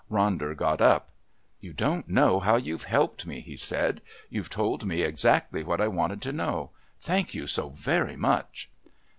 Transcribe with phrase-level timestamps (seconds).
[0.09, 1.11] Ronder got up.
[1.59, 4.01] "You don't know how you've helped me," he said.
[4.31, 6.71] "You've told me exactly what I wanted to know.
[6.99, 8.71] Thank you so very much."